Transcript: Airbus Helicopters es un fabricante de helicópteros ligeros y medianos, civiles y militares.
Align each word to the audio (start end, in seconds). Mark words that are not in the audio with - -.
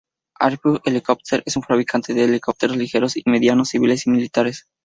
Airbus 0.39 0.81
Helicopters 0.83 1.43
es 1.45 1.55
un 1.57 1.61
fabricante 1.61 2.15
de 2.15 2.23
helicópteros 2.23 2.75
ligeros 2.75 3.17
y 3.17 3.23
medianos, 3.27 3.69
civiles 3.69 4.07
y 4.07 4.09
militares. 4.09 4.65